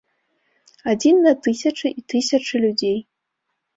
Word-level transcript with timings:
Адзін 0.93 1.15
на 1.27 1.33
тысячы 1.47 1.87
і 1.99 2.07
тысячы 2.15 2.55
людзей! 2.67 2.99